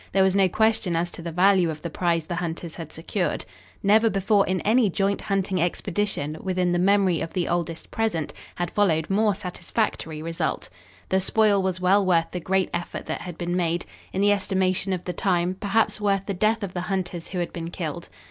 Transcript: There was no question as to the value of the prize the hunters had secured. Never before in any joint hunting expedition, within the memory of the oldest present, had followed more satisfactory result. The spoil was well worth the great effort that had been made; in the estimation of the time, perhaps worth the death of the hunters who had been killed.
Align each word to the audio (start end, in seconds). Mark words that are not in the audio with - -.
There 0.13 0.23
was 0.23 0.35
no 0.35 0.49
question 0.49 0.95
as 0.95 1.11
to 1.11 1.21
the 1.21 1.31
value 1.31 1.69
of 1.69 1.83
the 1.83 1.89
prize 1.91 2.25
the 2.25 2.33
hunters 2.37 2.73
had 2.77 2.91
secured. 2.91 3.45
Never 3.83 4.09
before 4.09 4.47
in 4.47 4.59
any 4.61 4.89
joint 4.89 5.21
hunting 5.21 5.61
expedition, 5.61 6.37
within 6.41 6.71
the 6.71 6.79
memory 6.79 7.21
of 7.21 7.33
the 7.33 7.47
oldest 7.47 7.91
present, 7.91 8.33
had 8.55 8.71
followed 8.71 9.11
more 9.11 9.35
satisfactory 9.35 10.23
result. 10.23 10.69
The 11.09 11.21
spoil 11.21 11.61
was 11.61 11.79
well 11.79 12.03
worth 12.03 12.31
the 12.31 12.39
great 12.39 12.71
effort 12.73 13.05
that 13.05 13.21
had 13.21 13.37
been 13.37 13.55
made; 13.55 13.85
in 14.11 14.21
the 14.21 14.31
estimation 14.31 14.91
of 14.91 15.03
the 15.03 15.13
time, 15.13 15.53
perhaps 15.59 16.01
worth 16.01 16.25
the 16.25 16.33
death 16.33 16.63
of 16.63 16.73
the 16.73 16.81
hunters 16.89 17.27
who 17.27 17.37
had 17.37 17.53
been 17.53 17.69
killed. 17.69 18.09